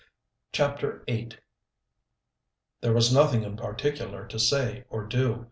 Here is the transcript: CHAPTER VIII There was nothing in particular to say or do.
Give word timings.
CHAPTER 0.51 1.03
VIII 1.05 1.29
There 2.81 2.91
was 2.91 3.13
nothing 3.13 3.43
in 3.43 3.55
particular 3.55 4.25
to 4.29 4.39
say 4.39 4.83
or 4.89 5.03
do. 5.05 5.39